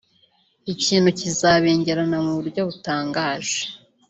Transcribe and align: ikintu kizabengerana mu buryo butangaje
ikintu 0.73 1.09
kizabengerana 1.19 2.17
mu 2.25 2.31
buryo 2.37 2.61
butangaje 2.69 3.59